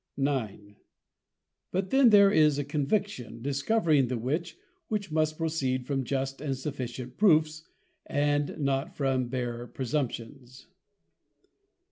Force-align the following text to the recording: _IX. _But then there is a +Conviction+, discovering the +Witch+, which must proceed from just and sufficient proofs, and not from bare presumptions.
_IX. 0.57 0.79
_But 1.71 1.91
then 1.91 2.09
there 2.09 2.31
is 2.31 2.57
a 2.57 2.63
+Conviction+, 2.63 3.39
discovering 3.43 4.07
the 4.07 4.17
+Witch+, 4.17 4.57
which 4.87 5.11
must 5.11 5.37
proceed 5.37 5.85
from 5.85 6.03
just 6.05 6.41
and 6.41 6.57
sufficient 6.57 7.17
proofs, 7.17 7.65
and 8.07 8.57
not 8.57 8.95
from 8.97 9.27
bare 9.27 9.67
presumptions. 9.67 10.65